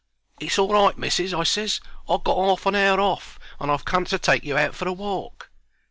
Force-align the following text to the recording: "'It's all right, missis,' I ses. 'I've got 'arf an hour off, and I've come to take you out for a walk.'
"'It's 0.39 0.57
all 0.57 0.73
right, 0.73 0.97
missis,' 0.97 1.31
I 1.31 1.43
ses. 1.43 1.79
'I've 2.09 2.23
got 2.23 2.35
'arf 2.35 2.65
an 2.65 2.73
hour 2.73 2.99
off, 2.99 3.37
and 3.59 3.69
I've 3.69 3.85
come 3.85 4.05
to 4.05 4.17
take 4.17 4.43
you 4.43 4.57
out 4.57 4.73
for 4.73 4.87
a 4.87 4.93
walk.' 4.93 5.51